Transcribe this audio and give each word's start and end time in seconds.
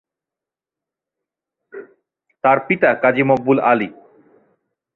তার 2.43 2.57
পিতা 2.67 2.89
কাজী 3.03 3.23
মকবুল 3.23 3.57
আলী। 3.71 3.89